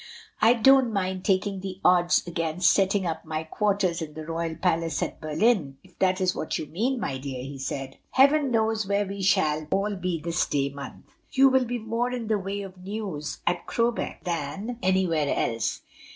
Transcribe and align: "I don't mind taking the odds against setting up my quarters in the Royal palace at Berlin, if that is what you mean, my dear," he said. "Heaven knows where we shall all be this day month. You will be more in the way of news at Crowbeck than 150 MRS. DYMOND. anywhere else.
"I 0.41 0.53
don't 0.55 0.91
mind 0.91 1.23
taking 1.23 1.59
the 1.59 1.79
odds 1.85 2.25
against 2.25 2.73
setting 2.73 3.05
up 3.05 3.23
my 3.23 3.43
quarters 3.43 4.01
in 4.01 4.15
the 4.15 4.25
Royal 4.25 4.55
palace 4.55 5.03
at 5.03 5.21
Berlin, 5.21 5.77
if 5.83 5.99
that 5.99 6.19
is 6.19 6.33
what 6.33 6.57
you 6.57 6.65
mean, 6.65 6.99
my 6.99 7.19
dear," 7.19 7.43
he 7.43 7.59
said. 7.59 7.99
"Heaven 8.09 8.49
knows 8.49 8.87
where 8.87 9.05
we 9.05 9.21
shall 9.21 9.67
all 9.69 9.95
be 9.95 10.19
this 10.19 10.47
day 10.47 10.69
month. 10.69 11.05
You 11.31 11.49
will 11.49 11.65
be 11.65 11.77
more 11.77 12.11
in 12.11 12.29
the 12.29 12.39
way 12.39 12.63
of 12.63 12.79
news 12.83 13.41
at 13.45 13.67
Crowbeck 13.67 14.23
than 14.23 14.33
150 14.33 14.51
MRS. 14.51 14.65
DYMOND. 14.65 14.79
anywhere 15.21 15.35
else. 15.51 15.81